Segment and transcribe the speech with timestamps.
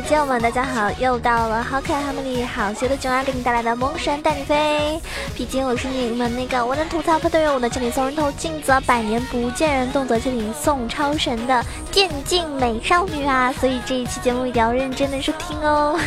[0.00, 0.90] 位街友们，大家好！
[0.98, 4.98] 又到了好可爱、好美丽、好邪的囧儿给你带来的萌神带你飞。
[5.36, 13.52] 毕竟我是你们那个我能吐槽喷队友，我能千里送人头，近则百年不见人，动则千里送超神的电竞美少女啊！
[13.52, 16.00] 所以这一期节目一定要认真的收听哦。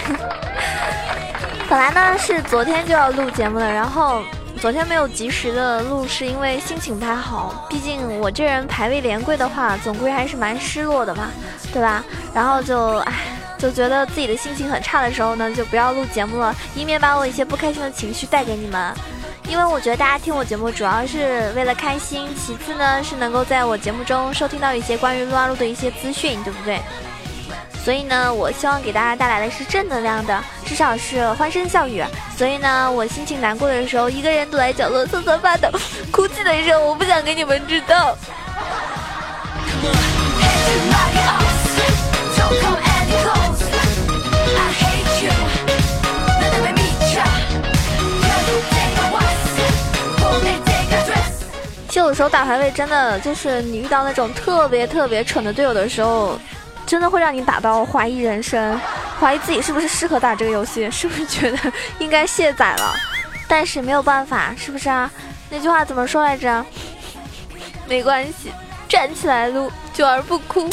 [1.69, 4.23] 本来呢是昨天就要录节目的，然后。
[4.61, 7.65] 昨天没有及时的录，是因为心情不太好。
[7.69, 11.29] 毕竟我这人排位连跪的话，总归还是蛮失落的嘛，
[11.73, 12.01] 对吧？
[12.33, 13.13] 然后就唉，
[13.63, 18.93] 就觉得自己的心情很差的时候呢，就不要录节目了，以免把我一些不开心的情绪带给你们。
[19.47, 26.81] 因为我觉得大家听我节目主要是为了开心，其次呢是能够在我节目中收听到一些关于撸啊撸的一些资讯，对不对？
[27.85, 32.03] 所以呢，我希望给大家带来的是正能量的，至少是欢声笑语。
[32.37, 35.69] 所以呢，我心情难过的时候，一个人躲在角落瑟瑟发抖，
[36.11, 38.17] 哭泣的时候，我不想给你们知道。
[51.87, 56.39] 其实有时候打排位真的就是你遇到那种特别特别蠢的队友的时候。
[56.85, 58.77] 真的会让你打到怀疑人生，
[59.17, 61.57] 怀疑自己是不是适合打这个游戏，是不是觉得
[61.97, 62.93] 应该卸载了？
[63.47, 65.09] 但是没有办法，是不是啊？
[65.49, 66.63] 那句话怎么说来着？
[67.87, 68.51] 没关系，
[68.89, 70.69] 站起来撸，久而不哭。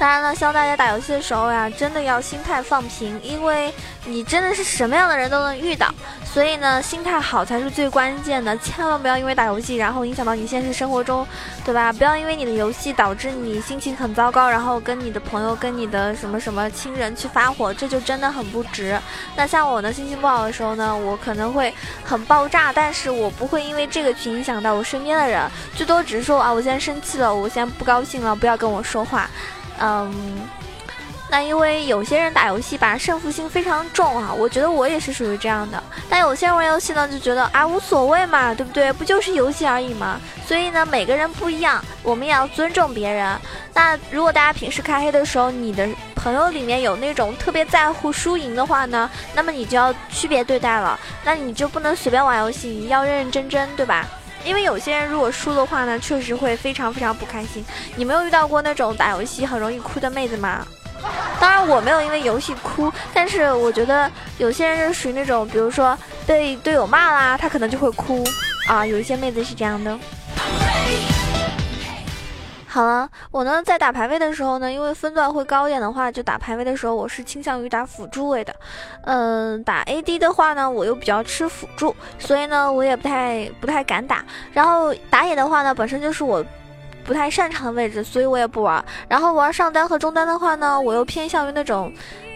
[0.00, 3.70] 当然了，希望大家打游戏的时候呀，真的要心态放平，因为
[4.06, 5.92] 你真的是什么样的人都能遇到，
[6.24, 8.56] 所以呢，心态好才是最关键的。
[8.56, 11.28] 千万不要因为打游戏，然后影响到你现实生活中，
[11.66, 11.92] 对吧？
[11.92, 18.98] 不要因为你的游戏导致你心情很糟糕，然后跟你的朋友、跟你的什么什么亲人去发火，这就真的很不值。
[19.36, 25.42] 那像我呢，心情不好的时候呢，我可能会很爆炸，但是我不会因为这个去影响到我身边的人，
[25.76, 29.28] 最多只是说啊，我现在生气了，我现在不高兴了，不要跟我说话。
[29.80, 30.48] 嗯，
[31.30, 35.82] 那因为有些人打游戏吧，胜负心非常重啊，我觉得我也是属于这样的。
[36.08, 38.92] 但有些人玩游戏呢，就觉得啊无所谓嘛，对不对？
[38.92, 40.20] 不就是游戏而已嘛。
[40.46, 43.38] 所以呢，每个人不一样，我们也要尊重别人。
[43.72, 50.98] 那如果大家平时开黑的时候，你的朋友里面有那种特别在乎输赢的话呢，那么你就要区别对待了。
[51.24, 54.06] 那你就不能随便玩游戏，你要认认真真，对吧？
[54.44, 57.64] 因为有些人如果输的话呢，确实会非常非常不开心。
[57.96, 60.66] 你没有遇到过那种打游戏很容易哭的妹子吗？
[61.40, 65.96] 当然我没有因为游戏哭，但是我觉得有些人是属于那种，比如说
[66.26, 68.22] 被队友骂啦，他可能就会哭
[68.68, 68.84] 啊。
[68.84, 69.98] 有一些妹子是这样的。
[72.72, 78.54] 好了，我呢在打排位的时候呢，因为分段会高一点的话，就打排位的时候我是倾向于打辅助位的。
[79.06, 84.24] 嗯，打 AD 的话呢，我又比较吃辅助，所以呢我也不太不太敢打。
[84.52, 86.44] 然后打野的话呢，本身就是我
[87.04, 88.84] 不太擅长的位置，所以我也不玩。
[89.08, 91.92] 然后玩上单和中单的话呢，我又偏向于那种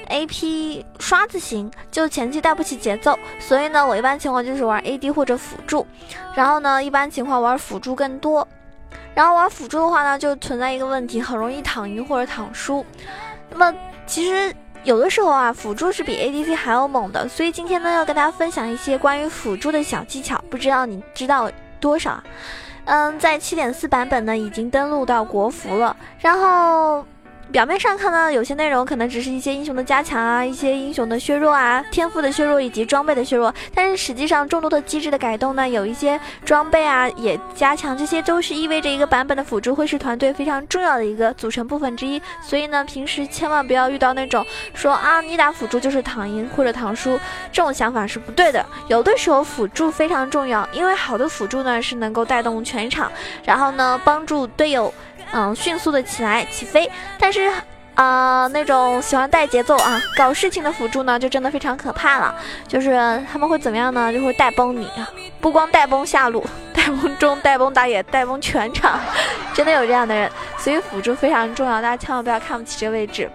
[0.08, 5.86] AP 刷子型，就前期带不起节奏，所以呢我一般情况就是玩 AD 或者辅助。
[6.34, 8.48] 然后呢一般情况玩辅助更多。
[9.14, 12.84] 然后玩辅助的话呢，就存在一个问题，很容易躺赢或者躺输。
[13.50, 13.74] 那么
[14.06, 17.28] 其实有的时候啊，辅助是比 ADC 还要猛的。
[17.28, 22.24] 所以今天呢，要跟大家分享一些关于辅助的小技巧，不知道你知道多少啊？
[22.86, 25.96] 嗯，在七点四版本呢，已经登录到国服了。
[26.18, 27.06] 然后。
[27.52, 33.54] 表面上看呢，有些内容可能只是一些英雄的加强啊，一些英雄的削弱啊，天赋的削弱以及装备的削弱。
[33.72, 42.20] 但是实际上，众多的机制的改动呢，有一些装备啊也加强，这些都是意味着一个版本的辅助会是团队非常重要的一个组成部分之一。
[42.42, 44.44] 所以呢，平时千万不要遇到那种
[44.74, 47.20] 说啊，你打辅助就是躺赢或者躺输，
[47.52, 48.64] 这种想法是不对的。
[48.88, 53.12] 有的时候辅助非常重要，因为好的辅助呢是能够带动全场，
[53.44, 54.92] 然后呢帮助队友。
[55.36, 56.88] 嗯，迅速的起来起飞，
[57.18, 57.50] 但是
[57.96, 62.32] 啊，那种喜欢带节奏啊、搞事情的辅助呢，就真的非常可怕了。
[62.68, 64.12] 就是他们会怎么样呢？
[64.12, 64.88] 就会带崩你，
[65.40, 69.00] 不光带崩下路， 带崩中，带崩打野，带崩全场，
[69.52, 70.30] 真的有这样的人。
[70.56, 73.28] 所以辅助非常重要，大家千万不要看不起这位置。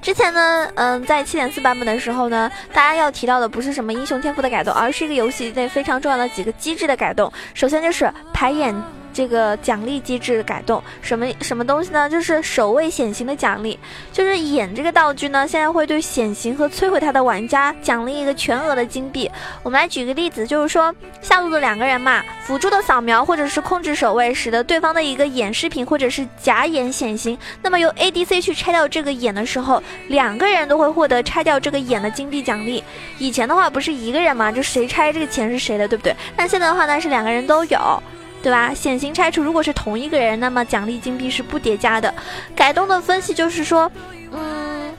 [0.00, 7.32] 之前呢，嗯，在七点四版本的时候呢，大家要提到的不是什么英雄天赋的改动，而是一个游戏内非常重要的几个机制的改动。
[7.52, 8.72] 首先就是排演。
[9.18, 12.08] 这个奖励机制的改动什么什么东西呢？
[12.08, 13.76] 就是守卫显形的奖励，
[14.12, 19.28] 就是眼这个道具呢，现在会对显形和摧毁它的玩家奖励一个全额的金币。
[19.64, 32.84] 我们来举个例子，就是说下路的两个人嘛，辅助的扫描或者是控制守卫，使得对方的一个眼饰品或者是假眼显形，那么由 ADC 去拆掉这个眼的时候，两个人都会获得拆掉这个眼的金币奖励。
[33.18, 36.14] 以前的话不是一个人嘛，就谁拆这个钱是谁的，对不对？
[36.36, 38.00] 但现在的话呢，是两个人都有。
[38.42, 38.72] 对吧？
[38.72, 42.12] 显形拆除如果是同一个人，那么奖励金币是不叠加的。
[42.54, 43.90] 改动的分析就是说，
[44.32, 44.94] 嗯，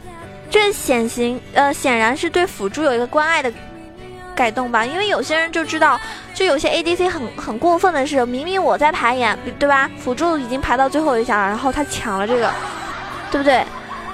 [0.50, 3.52] 这显形呃显然是对辅助有一个关爱的
[4.36, 6.00] 改动吧，因为有些人就知道，
[6.34, 9.90] 就有些 ADC 很很过分的是，明明我在排眼，对吧？
[9.98, 12.52] 辅助已经排到最后一下了，然后他抢了这个，
[13.32, 13.64] 对不对？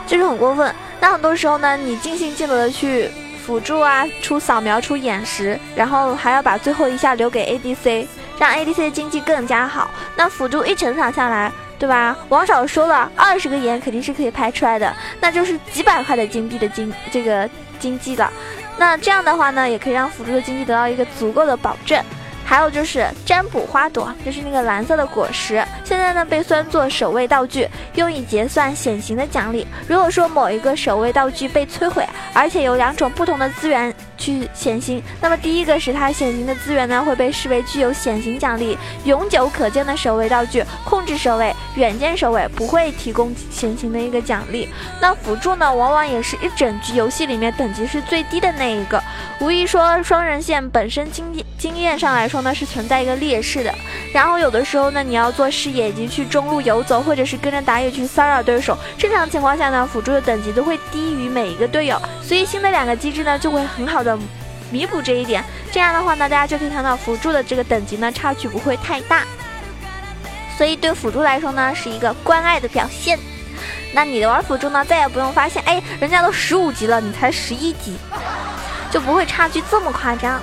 [0.08, 0.74] 这是很过分。
[1.00, 3.10] 那很多时候呢，你尽心尽责的去
[3.46, 8.08] 辅助啊，出扫描出眼石，然后还要把最后一下留给 ADC。
[8.38, 12.16] 让 ADC 的经济更加好，那辅助一整场下来，对吧？
[12.30, 17.50] 王少说了，二十个眼肯定是可以拍出来的，那就是几百块的金币的经这个
[17.80, 18.32] 经济了。
[18.78, 22.04] 那这样的话呢，也可以让辅助的经济得到一个足够的保证。
[22.48, 29.66] 还有就是占卜花朵，就是那个蓝色的果实，现在呢被算作守卫道具，用以结算显形的奖励。
[29.88, 33.92] 如果说某一个守卫道具被摧毁，而且有两种不同的资源。
[34.26, 44.68] 去显形，那么第一个是它显形的资源呢会被视为具有显形奖励，永久可见的守卫道具，控制守卫、远见守卫不会提供显形的一个奖励。
[45.00, 49.00] 那辅助呢，往往也是一整局游戏里面等级是最低的那一个，
[49.40, 51.24] 无疑说双人线本身经
[51.60, 53.72] 经验上来说呢是存在一个劣势的。
[54.12, 64.06] 然后有的时候呢，你要做视野以及去中路游走，或者是跟着打野去骚扰对手，正常情况下呢，辅助的等级都会低于每一个队友，所以新的两个机制呢就会很好。
[64.06, 64.15] 的
[64.76, 65.42] 弥补这一点，
[65.72, 69.22] 这样的话呢，大家就可以看到辅助的这个等级呢差距不会太大，
[70.58, 73.18] 所以对辅助来说呢是一个关爱的表现。
[73.94, 77.96] 那你的玩辅助呢，再也不用发现，哎，人家都十五级了，你才十一级，
[78.92, 80.42] 就不会差距这么夸张。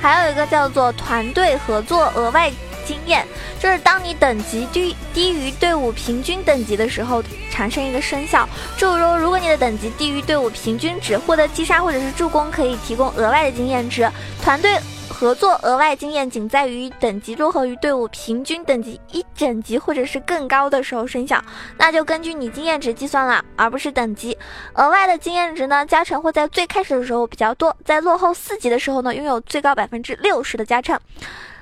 [0.00, 2.52] 还有一个叫做团队合作额外。
[2.86, 3.24] 经验
[3.60, 8.48] 就是当你等级低低于队伍平均等级的时候，产生一个生效。
[8.78, 14.10] 就如如果你的等级低于队伍平均值，获得击杀或者是助攻可以提供额外的经验值。
[14.42, 14.78] 团队
[15.10, 21.38] 合作额外经验仅在于等级落后于队伍平均等级一整级或者是更高的时候生效，
[21.76, 24.36] 那就根据你经验值计算了，而不是等级。
[24.72, 30.98] 额外的经验值呢，加成会在最开始的时候比较多，在落后四级的时候呢，拥有最高百分之六十的加成。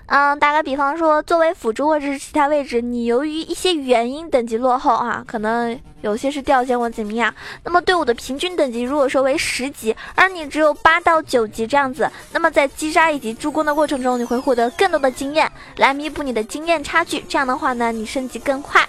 [0.09, 17.21] 嗯，打个比方说，作为辅助或者是其他位置，你由于一些原因等级落后啊，可能有些是掉线或怎么样，那么队伍的平均等级如果说为十级，而你只有八到九级这样子，那么在击杀以及助攻的过程中，你会获得更多的经验来弥补你的经验差距。
[17.29, 18.83] 这样的话呢，你升级更快。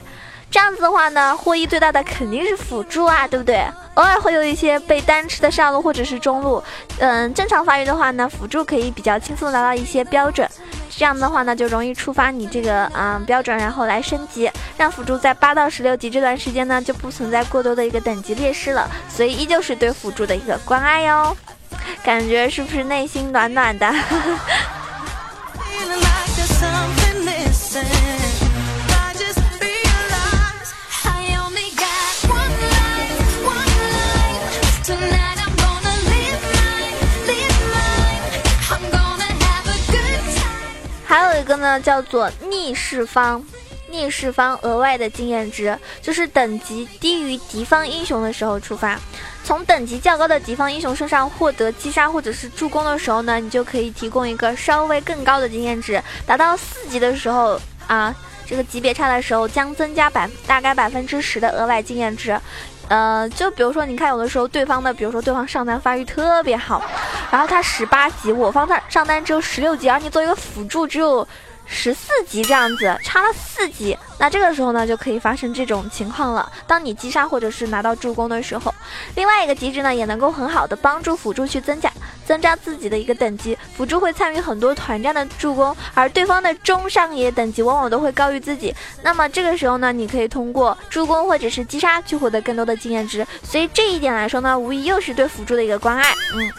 [0.51, 3.63] 这样子的话呢，获益最大的肯定是辅助啊，对不对？
[3.93, 6.63] 偶尔会有一些被单吃的上路或者是中路，
[6.99, 10.49] 嗯，正常发育的话呢，辅助可以比较轻松拿到一些标准。
[10.89, 18.89] 这样的话呢，就容易触发你这个啊标准，然后来升级，让辅助在八到十六级这段时间呢，就不存在过多的一个等级劣势了。
[19.07, 21.37] 所以依旧是对辅助的一个关爱哟，
[22.03, 23.93] 感觉是不是内心暖暖的？
[41.81, 43.43] 叫做逆势方，
[43.89, 48.99] 逆势方额外的经验值，就是等级低于敌方英雄的时候触发。
[49.43, 55.99] 从等级较高的敌方英雄身上获得击杀或者是助攻的时候呢，你就可以提供一个稍微更高的经验值。
[56.25, 58.13] 达到四级的时候啊，
[58.45, 62.39] 这个级别差的时候将增加百大概百分之十的额外经验值。
[62.89, 66.83] 呃，就比如说，你看有的时候对方的，比如说对方上单发育特别好，
[67.31, 71.27] 然后他十八级，我方他上单只有十六级，而你作为一个辅助只有。
[71.71, 76.51] 十四级这样子，差了四级，那这个时候呢，就可以发生这种情况了。
[76.65, 78.73] 当你击杀或者是拿到助攻的时候，
[79.15, 81.91] 另外一个机制呢，也能够很好的帮助辅助去增加
[82.25, 83.57] 增加自己的一个等级。
[83.77, 88.75] 辅助会参与很多团战的助攻，而对方的中上野等级往往都会高于自己。
[89.03, 93.25] 那么这个时候呢，你可以通过助攻或者是击杀去获得更多的经验值。
[93.43, 96.11] 所以这一点来说呢，无疑又是对辅助的一个关爱。
[96.33, 96.51] 嗯，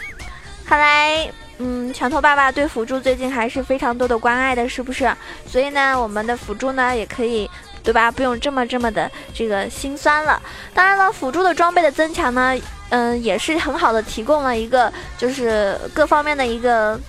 [0.65, 1.40] 看来。
[1.63, 5.15] 嗯，拳头爸爸对辅助最近还是非常多的关爱的，是不是？
[5.45, 7.47] 所以呢，我们的辅助呢也可以，
[7.83, 8.09] 对吧？
[8.09, 10.41] 不用这么这么的这个心酸了。
[10.73, 16.99] 当然了，辅助的装备的增强呢，嗯，也是很好的提供了一个就是各方面的一个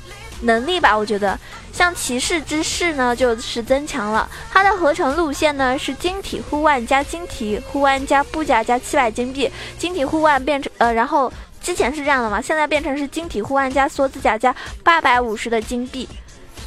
[0.42, 0.94] 能力吧。
[0.94, 1.38] 我觉得，
[1.72, 11.32] 像骑士之士呢就是增强了，它的合成路线呢是晶体护腕加晶体护腕加布甲加七百金币，晶体护腕变成呃，然后。
[11.62, 16.08] 之前是这样的嘛，现在变成是晶体护腕加梭子甲加八百五十的金币，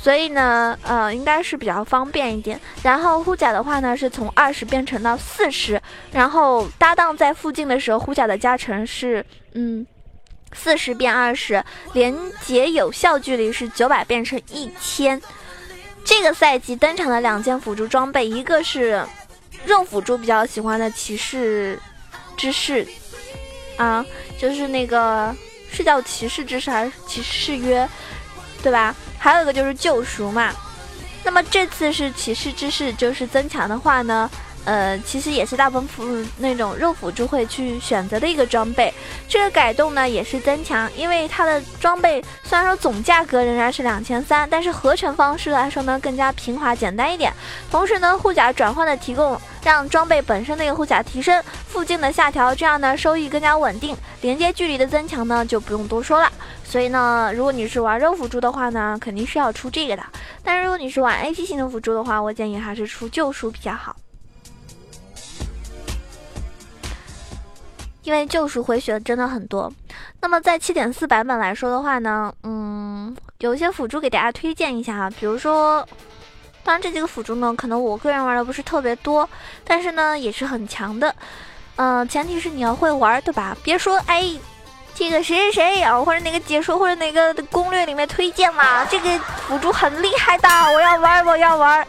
[0.01, 2.59] 所以呢，呃，应该是比较方便一点。
[2.81, 9.85] 然后护甲的话呢，是从二十变成到四十，然后搭档在附近的时候，护甲的加成是，嗯，
[10.53, 15.21] 四十变二十，连接有效距离是九百变成一千。
[16.05, 19.03] 这个赛季登场的两件辅助装备，一个是
[19.65, 21.79] 肉辅助比较喜欢的骑士
[22.37, 22.87] 之士，
[23.77, 24.05] 啊，
[24.37, 25.35] 就是那个
[25.71, 27.87] 是叫骑士之誓还是骑士约？
[28.63, 28.95] 对吧？
[29.19, 30.51] 还有一个就是救赎嘛。
[31.23, 34.29] 那么这次是骑士之誓，就是增强的话呢，
[34.65, 38.93] 呃，其实也是大部分那种肉辅助会去选择的一个装备。
[39.29, 47.31] 这个改动呢也是增强，因为它的装备虽然说总价格仍然是两千三，但是合成方式来说呢更加平滑简单一点。
[47.71, 53.95] 同时呢，护甲转换的提供让装备本身的一个护甲提升，附近的下调，这样呢收益更加稳定。
[54.21, 56.31] 连接距离的增强呢就不用多说了。
[56.63, 60.03] 所以呢，如果你是玩肉辅助的话呢，肯定是要出这个的。
[60.43, 63.95] 但是如果你是玩 AP 型的辅助的话，我建议还是出救赎比较好，
[68.05, 69.69] 因为救赎回血真的很多。
[70.21, 75.85] 那么在七点四版本来说的话呢，嗯，有一些辅助给大家推荐一下啊，比如说，
[76.63, 79.29] 当然这几个辅助呢，可能我个人玩的不是特别多，
[79.65, 81.13] 但是呢也是很强的。
[81.75, 83.57] 嗯，前提是你要会玩，对吧？
[83.61, 84.31] 别说哎。
[84.97, 89.09] 这个谁谁谁啊，或者哪个解说或者哪个攻略里面推荐嘛，这个
[89.45, 91.85] 辅助很厉害的，我要玩，我要玩，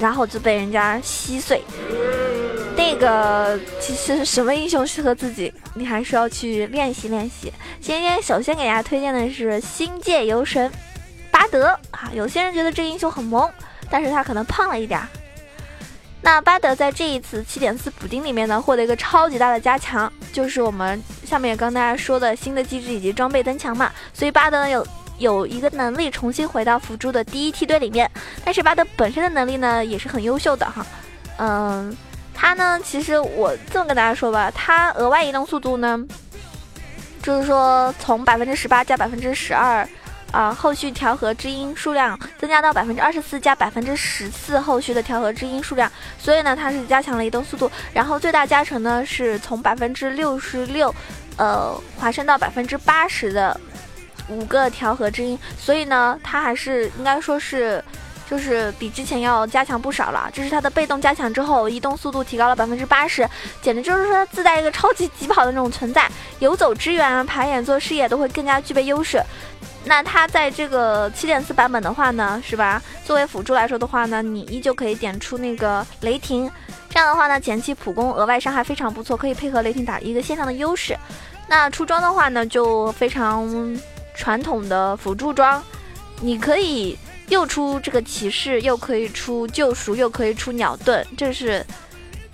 [0.00, 1.62] 然后就被人家稀碎。
[2.80, 7.52] 那个其实什么英雄适合自己，你还是要去练习练习。
[7.78, 10.72] 今天首先给大家推荐的是星界游神
[11.30, 13.46] 巴德啊，有些人觉得这英雄很萌，
[13.90, 15.06] 但是他可能胖了一点儿。
[16.22, 23.92] 那巴德在这一次七点四补丁里面呢，获得一个超级大的加强，就是我们下面也跟大家说的新的机制以及装备增强嘛。
[24.14, 24.86] 所以巴德有
[25.18, 28.10] 有一个能力重新回到辅助的第一梯队里面。
[28.42, 30.84] 但是巴德本身的能力呢，也是很优秀的哈。
[31.36, 31.96] 嗯，
[32.40, 36.02] 它呢，其实我这么跟大家说吧，它额外移动速度呢，
[37.22, 39.86] 就是说从百分之十八加百分之十二。
[40.32, 50.94] 啊，后续调和知音数量增加到百分之二十四加百分之十四，后续的调和知音数量，所以呢，它是加强了移动速度，然后最大加成呢是从百分之六十六，
[51.36, 53.60] 呃，滑升到百分之八十的
[54.28, 57.84] 五个调和知音，所以呢，它还是应该说是，
[58.30, 60.30] 就是比之前要加强不少了。
[60.32, 63.28] 这是它的被动加强之后，移动速度提高了百分之八十，
[63.60, 66.08] 简直就是说自带一个超级疾跑的那种存在，
[66.38, 69.20] 游走支援、排眼做视野都会更加具备优势。
[69.84, 72.80] 那它在这个七点四版本的话呢，是吧？
[73.04, 76.48] 作为辅助来说的话呢，你依旧可以点出那个雷霆，
[76.88, 80.96] 这样的话呢，前期普攻额外伤害非常不错，可以配合雷霆打一个线上的优势。
[81.48, 83.76] 那出装的话呢，就非常
[84.14, 85.60] 传统的辅助装，
[86.20, 86.96] 你可以
[87.30, 91.64] 又出这个骑士，又可以出救赎，又可以出鸟盾，这是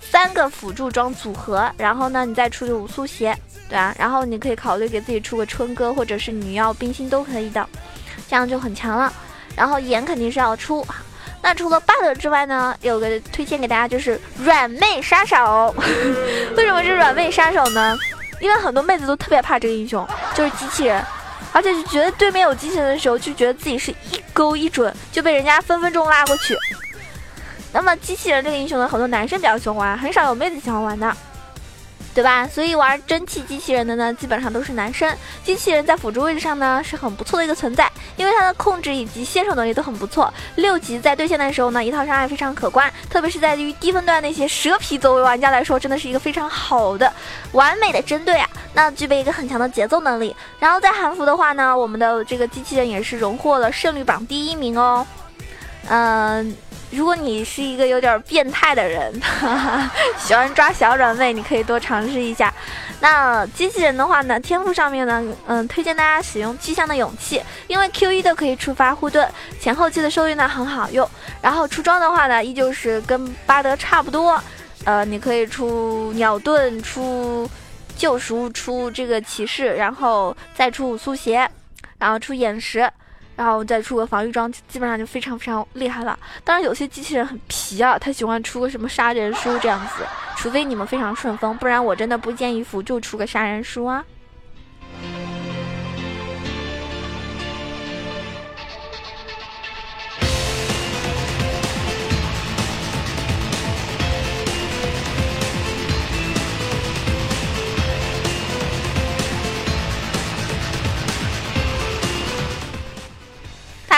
[0.01, 1.71] 三个辅助装组合。
[1.77, 3.35] 然后呢，你再出个五速鞋。
[3.69, 7.67] 对啊，然后你可以考虑给自己出个春哥，或者是你要冰心都可以的，
[8.27, 9.11] 这样就很强了。
[9.55, 10.85] 然后眼肯定是要出。
[11.41, 15.75] 那除了 bug 之外呢，有个推荐给大家就是软妹杀手。
[16.57, 17.97] 为什么是软妹杀手呢？
[18.39, 21.03] 因为很多妹子都特别怕这个英雄，就是机器人，
[21.51, 26.55] 而且就觉得对面有机器人的时候，就觉得自己是一勾一准，就被人家分分钟拉过去。
[27.73, 31.15] 那么机器人这个英雄呢，很多男生比较喜欢玩，很少有妹子喜欢玩的。
[32.13, 32.47] 对吧？
[32.47, 35.15] 所以玩蒸汽机器人的呢，基本上都是男生。
[35.43, 40.33] 机器人在辅助位置上呢，是很不错的一个存在，因为它的控制以及先手能力都很不错。
[40.55, 47.13] 六级在对线的时候呢，一套伤害非常可观，特别是在于低分段那些蛇皮作为玩家来说，真的是一个非常好的、
[47.51, 48.49] 完美的针对啊。
[48.77, 50.35] 那具备一个很强的节奏能力。
[50.59, 55.05] 然后在韩服的话呢，我们的这个机器人也是荣获了胜率榜第一名哦。
[55.89, 56.55] 嗯。
[56.89, 59.13] 如果你是一个有点变态的人，
[60.17, 62.51] 喜欢抓小软妹，你可以多尝试一下。
[63.01, 69.27] 那机器人的话呢，天赋上面呢，嗯，推荐大家使用气象的勇气，因为 Q 一都可以触发护盾，
[69.59, 71.05] 前后期的收益呢很好用。
[71.41, 74.41] 然后出装的话呢，依旧是跟巴德差不多，
[74.85, 77.49] 呃，你可以出鸟盾，出
[77.97, 81.49] 救赎，出这个骑士，然后再出五速鞋，
[81.97, 82.89] 然后出眼石。
[83.35, 86.17] 然后再出个防御装，基本上就非常非常厉害了。
[86.43, 90.03] 当然，有些机器人很皮啊，他喜欢出个什么杀人书这样子，
[90.35, 94.03] 除非你们非常顺风，不然我真的不建议辅助出个杀人书啊。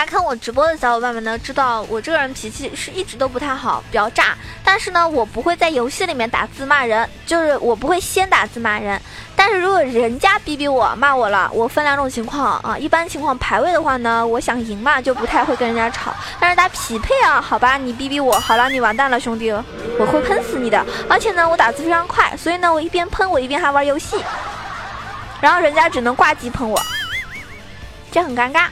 [0.00, 4.34] 大家看我直播的小伙伴们呢，知道我这个人脾气是一直都不太好，比较炸。
[4.64, 8.98] 但是呢，我不会在游戏里面打字骂人，就是我不会先打字骂人。
[9.36, 12.78] 但是如果人家逼逼我骂我了，我分两种情况啊。
[12.78, 16.14] 一般情况排位的话呢，我想赢嘛，就不太会跟人家吵。
[16.40, 20.82] 但是打匹配啊，好吧，你逼逼我，好了，你完蛋了，兄弟，我会喷死你的。
[21.10, 24.16] 而且呢，我打字非常快，所以呢，我一边喷我一边还玩游戏，
[25.42, 26.80] 然后人家只能挂机喷我，
[28.10, 28.68] 这很尴尬。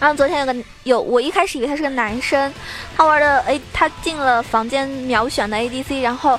[0.00, 2.52] 然后昨天有个有，我一开始以为他是个男生，
[2.96, 6.38] 他玩的哎他进了房间秒选的 ADC，然后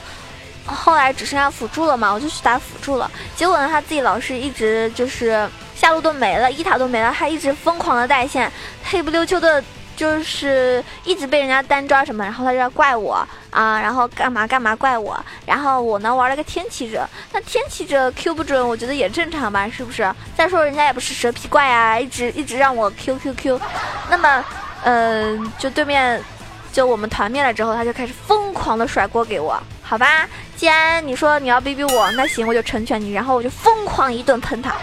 [0.65, 3.09] 后来只剩下辅助了嘛，我就去打辅助了。
[3.35, 8.51] 结果呢，他自己老是一直就是下路都没了，一塔都没了，他一直疯狂的带线，
[8.83, 9.63] 黑不溜秋的。
[9.99, 13.15] 就是一直被人家单抓什么，然后他就要怪我
[13.51, 20.09] 啊，然后干嘛干嘛怪我，然后我呢玩了个天启者，那天启者 Q 不准，我觉得也正常吧，是不是？
[20.37, 23.61] 再说人家也不是蛇皮怪啊，一直一直让我 Q Q Q，
[24.09, 24.45] 那么，
[24.85, 26.23] 嗯，就对面，
[26.71, 30.25] 就我们团灭了之后，他就开始疯狂的甩锅给我，好吧？
[30.55, 34.73] 既然你说你要逼逼我，那行，我就成全你，然后我就疯狂一顿喷他。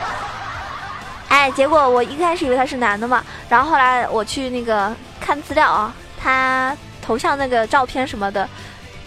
[1.28, 8.49] 哎，结果我一开始以为他是男的嘛，然后后来我去那个看资料啊，他头像那个照片什么的，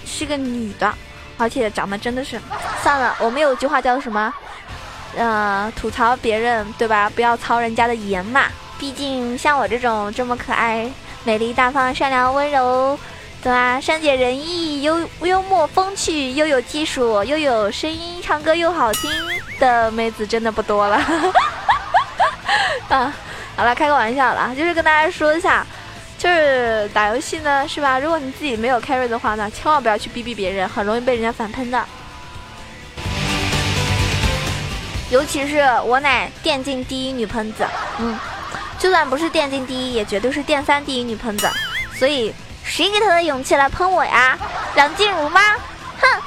[0.06, 0.94] 是个女的，
[1.38, 2.40] 而且长得真的是，
[2.84, 4.34] 算了，我们有句话叫什么？
[5.18, 7.10] 呃，吐槽别人对吧？
[7.16, 8.44] 不要操人家的颜嘛。
[8.78, 10.90] 毕竟像我这种这么可爱、
[11.24, 12.98] 美丽、大方、善良、温柔，
[13.42, 13.82] 对吧？
[13.82, 19.12] 善解人意、幽幽默风趣、又有技术、又有声音、唱歌又好听
[19.60, 21.02] 的妹子真的不多了。
[22.90, 23.14] 啊，
[23.56, 25.66] 好了，开个玩笑了，就是跟大家说一下，
[26.18, 28.00] 就是打游戏呢，是吧？
[28.00, 31.84] 如果你自己没有 carry 的话呢，千万不要去逼逼别人，很容易被人家反喷的。
[35.10, 37.66] 尤其是我乃电竞第一女喷子，
[37.98, 38.20] 嗯，
[38.78, 41.50] 就算不是电竞第一，也绝对是电三第一女喷子。
[41.96, 44.38] 所以，谁给他的勇气来喷我呀？
[44.76, 45.42] 梁静茹吗？
[46.00, 46.22] 哼！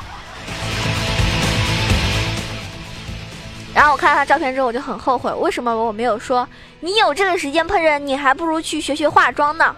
[3.74, 6.46] 然后我看到他照片之后，我就很后悔，为什么我没有说
[6.80, 9.74] 你有这个时间喷人，你还不如去学学化妆呢？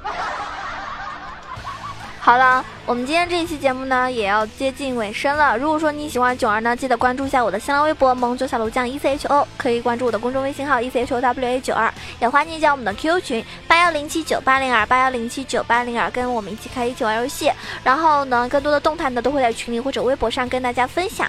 [2.25, 5.59] 好了，我们今天这一期节目呢也要接近尾声了。
[5.59, 17.53] 如果说你喜欢囧儿呢，记得关注一下我的新浪微博萌九小楼酱 E C H O，可以关注我的公众微信号 E C H O W A 九二，也欢迎加我们的 QQ 群八幺零七九八零二八幺零七九八零二，跟我们一起开一起玩游戏。
[17.83, 21.29] 然后呢，更多的动态呢都会在群里或者微博上跟大家分享。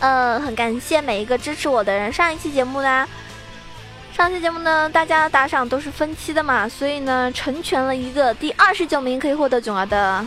[0.00, 2.12] 嗯，很感谢每一个支持我的人。
[2.12, 3.06] 上一期节目呢。
[4.14, 10.24] 上期节目呢，大家打赏都是分期的嘛，所以呢，成全了一个第二十九名可以获得囧儿的，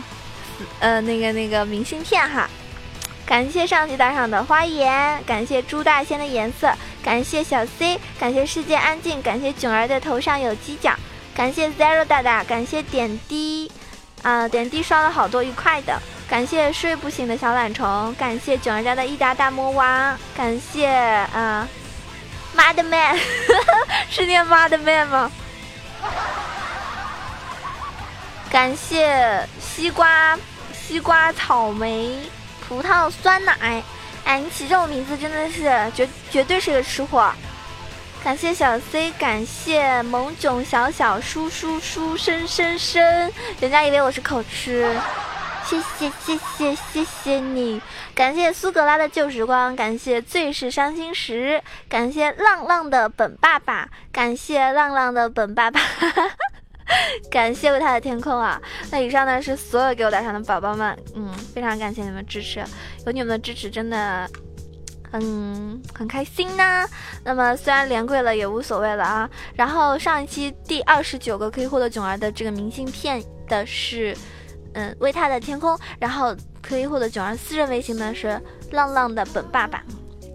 [0.78, 2.46] 呃，那个那个明信片哈。
[3.24, 6.70] 感谢上期打赏的花颜，感谢朱大仙的颜色，
[7.02, 10.94] 感谢小 C，感谢世界安静，感谢囧儿的头上有犄角，
[11.34, 13.72] 感谢 Zero 大大，感谢点滴，
[14.20, 15.98] 啊，点滴刷了好多愉快的，
[16.28, 21.66] 感谢睡不醒的小懒虫，感谢囧儿家的益达大魔王，感谢啊。
[22.54, 23.18] 妈的 man，
[24.10, 25.30] 是念妈的 man 吗？
[28.50, 30.38] 感谢西瓜、
[30.72, 32.18] 西瓜、草莓、
[32.66, 33.82] 葡萄、酸奶。
[34.24, 37.32] 哎，你起这种名字真的是绝绝对是个吃货。
[38.24, 44.98] 感谢小 C，感谢萌囧小小叔叔叔生生生，人家以为我是口吃。
[45.68, 47.78] 谢谢谢谢谢谢你，
[48.14, 55.78] 感谢苏格拉的旧时光，感谢最是伤心时，感谢浪浪的本爸爸，感谢浪浪的本爸爸，
[57.30, 58.58] 感谢为他的天空啊！
[58.90, 62.64] 那以上呢是所有给我打赏的宝宝们，嗯，非常感谢你们支持，
[63.04, 64.26] 有你们的支持真的
[65.12, 66.88] 很很开心呢。
[67.22, 69.28] 那么虽然连跪了也无所谓了啊。
[69.54, 74.16] 然后上一期第二十九个可以获得囧儿的这个明信片的是。
[74.74, 78.40] 嗯，为他的天空，然后可以获得九二私人微信呢是
[78.72, 79.82] 浪浪的本爸爸，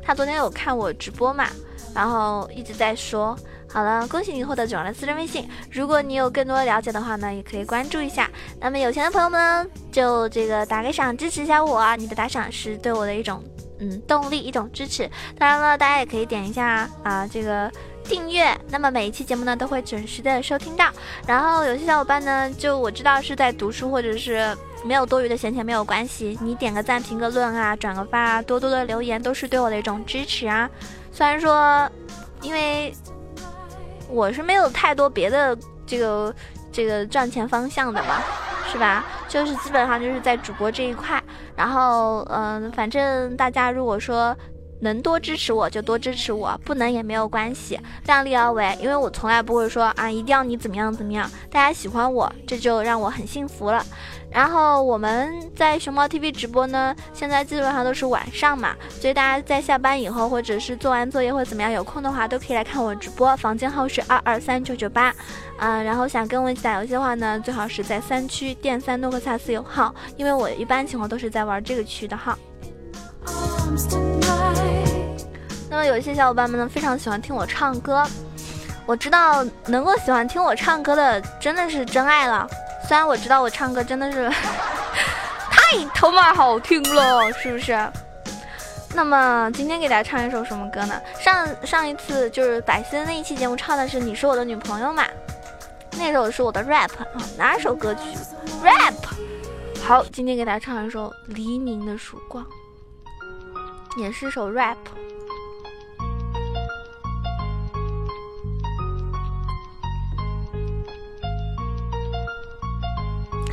[0.04, 1.48] 他昨天有看我直播嘛，
[1.94, 3.38] 然后一直在说，
[3.70, 8.30] 好了，恭喜你获得九二的私人微信，如果你有更多了解的话呢，也可以关注一下。
[8.60, 13.44] 那么有钱的朋友们就这个打个赏支持一下我，你的打赏是对我的一种
[13.80, 15.10] 嗯动力，一种支持。
[15.38, 17.72] 当然了，大家也可以点一下啊这个。
[18.04, 20.90] 订阅，那么每一期节目呢都会准时的收听到。
[21.26, 30.70] 然后有些小伙伴呢，就我知道是在读书或者是没有多余的闲钱，没有关系，你点个赞、评个论啊、转个发啊、多多的留言都是对我的一种支持啊。
[31.12, 31.90] 虽然说，
[32.42, 32.94] 因为
[34.10, 36.36] 我是没有太多别的这个
[36.72, 38.22] 这个赚钱方向的嘛，
[38.72, 39.06] 是吧？
[39.30, 41.22] 就是基本上就是在主播这一块。
[41.56, 44.36] 然后嗯，反正大家如果说。
[44.84, 48.78] 能多支持我就多支持我，不能也没有关系，量力而为。
[48.80, 53.84] 因为我从来不会说啊，一定要你怎么样怎么样，大家喜欢我，这就让我很幸福了。
[54.30, 63.38] 然后我们在熊猫 TV 直播呢，现在基本上都是晚上嘛，所以大家在下班以后，或者是做完作业或怎么样，有空的话都可以来看我直播。
[63.38, 65.14] 房间号是二二三九九八，
[65.60, 72.36] 嗯，然后想跟我一起打游戏的话呢，最好是在三区电三诺克萨斯有号，因为我一般情况都是在玩这个区的号。
[75.74, 78.06] 那么有些小伙伴们呢，非常喜欢听我唱歌，
[78.86, 82.48] 我知道能够喜欢听我唱歌的真的是真爱了。
[82.88, 84.30] 虽然我知道我唱歌真的是
[85.50, 87.76] 太他妈好听了，是不是？
[88.94, 91.02] 那么今天给大家唱一首什么歌呢？
[91.20, 95.04] 上上一次就是百思那一期节目唱的是《你是我的女朋友》嘛，
[95.98, 98.02] 那首是我的 rap 啊，哪首歌曲
[98.64, 98.94] ？rap。
[99.84, 102.46] 好，今天给大家唱一首《黎明的曙光》，
[104.00, 104.78] 也是首 rap。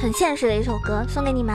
[0.00, 1.54] 很现实的一首歌，送给你们。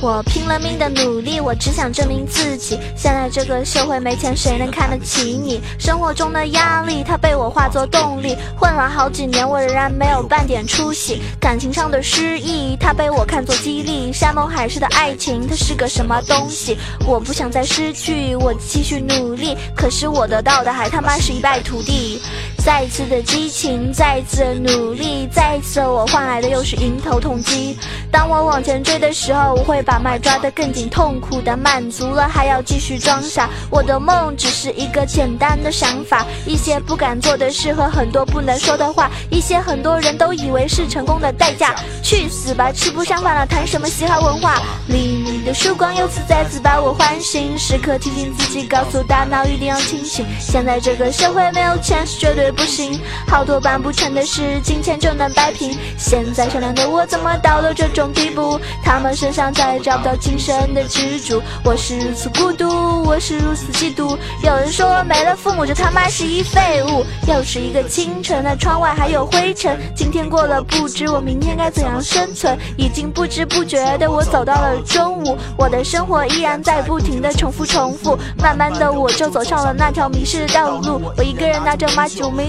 [0.00, 2.78] 我拼了命的努力，我只想证明自己。
[2.96, 5.60] 现在这个社会没钱，谁能看得起你？
[5.78, 8.36] 生活中的压力，它被我化作动力。
[8.58, 11.20] 混了好几年，我仍然没有半点出息。
[11.38, 14.12] 感情上的失意，它被我看作激励。
[14.12, 16.76] 山盟海誓的爱情，它是个什么东西？
[17.06, 19.56] 我不想再失去，我继续努力。
[19.76, 22.20] 可是我得到的还他妈是一败涂地。
[22.64, 27.78] 再一次的激情，再一次的努力，再一次的我换来的又是迎头痛击。
[28.10, 29.94] 当我往前追的时候，我会把。
[29.94, 33.48] 把麦抓得更紧，痛苦的满足了，还要继续装傻。
[33.70, 41.76] 我的梦只是一个简单的想法，一些不敢做的事和很多不能说的话，一些很多人都以为是成功的代价。
[42.02, 44.60] 去死吧，吃不上饭了，谈什么嘻哈文化？
[44.88, 50.26] 黎明的曙光又次再次把我唤醒，时刻提醒自己，告诉大脑一定要清醒。
[50.40, 55.78] 现在这个社会没有钱是绝对不行，好多办不成的事，金钱就能摆平。
[55.96, 58.58] 现在善良的我怎么到了这种地步？
[58.82, 59.84] 他们身上再也。
[59.84, 64.16] 找不到精神的支柱，我是如此孤独，我是如此嫉妒。
[64.42, 67.04] 有人说我没了父母就他妈是一废物。
[67.28, 69.78] 又是一个清晨，那窗外还有灰尘。
[69.94, 72.58] 今天过了，不知我明天该怎样生存。
[72.78, 78.18] 已经不知不觉的我走到了中午，我的生活依然在不停的重复重复。
[78.38, 81.12] 慢慢的我就走上了那条迷失的道路。
[81.14, 82.43] 我一个人拿着马酒没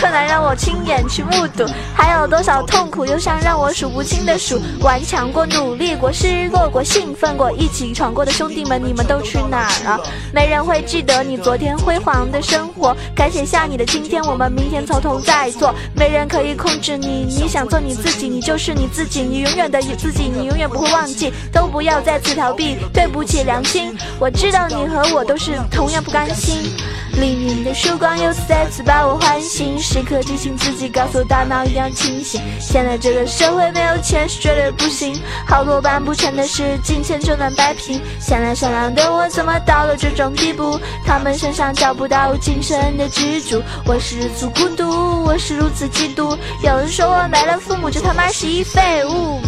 [0.00, 4.60] 困难让我亲眼去目睹，还有多少痛苦忧伤让我数不清的数。
[4.80, 10.00] 顽强过，努力过，失落过，兴奋过，一起闯过的兄弟们，你们都去哪儿了？
[10.32, 15.74] 没人会记得你昨天辉煌的生活，该写下你的今天，我们明天从头再做。
[15.94, 21.32] 没人可以控制你，你想做你自己，你就是你自己，你永远的自己，你永远不会忘记。
[21.52, 26.72] 都不要再次逃避，对不起良心，我知道你和我都是同样不甘心。
[27.12, 32.40] 黎明的曙光又再次把我唤醒，时刻提醒自己，告诉大脑一定要清醒。
[32.60, 38.00] 现在这个社会没有钱是绝对不行，好多办不成的事，金钱就能摆平。
[38.20, 40.78] 现在善良的我怎么到了这种地步？
[41.04, 46.36] 他们身上找不到精神的支柱，我是如此孤独，我是如此嫉妒。
[46.62, 49.40] 有人说我没了父母就他妈是一废物。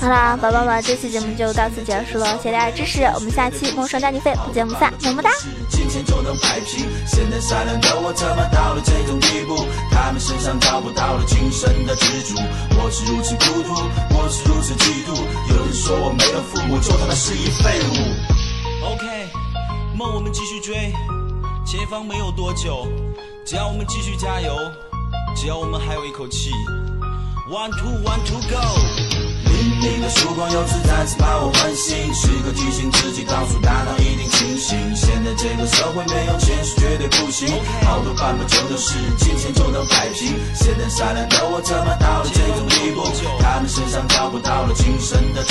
[0.00, 5.30] 好啦，宝宝们，这期节目就到此结束了，谢谢大家支持，我们下期梦双加你飞不见不散，么么哒。
[5.70, 9.66] 金钱就能摆平，现在善良的我怎么到了这种地步？
[9.90, 12.40] 他们身上找不到了精神的支柱，
[12.78, 13.74] 我是如此孤独，
[14.16, 15.16] 我是如此嫉妒。
[15.50, 17.94] 有人说我没了父母就他妈是一废物。
[18.92, 19.06] OK，
[19.96, 20.92] 梦我们继续追，
[21.64, 22.86] 前方没有多久，
[23.44, 24.54] 只要我们继续加油。
[25.34, 26.50] 只要我们还有一口气。
[27.50, 28.56] One two one two go
[29.44, 34.78] 黎明的曙光又是再次把我唤醒时刻提醒自己告诉大脑一定清醒。
[34.96, 37.46] 现在这个社会没有钱是绝对不行
[37.84, 43.04] 好多办不成的事金钱就能摆平现在善良的我怎么到了这种地步
[43.40, 45.44] 他们身上找不到了精神的